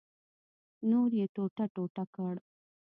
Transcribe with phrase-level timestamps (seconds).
[0.89, 2.35] نور یې ټوټه ټوټه کړ.